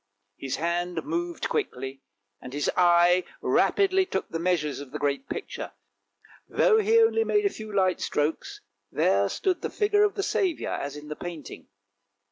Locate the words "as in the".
10.73-11.15